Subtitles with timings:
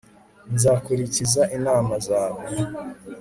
[0.53, 2.43] nzakurikiza inama zawe